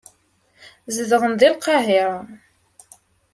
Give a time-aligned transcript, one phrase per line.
[0.95, 2.15] Zedɣen deg Lqahira.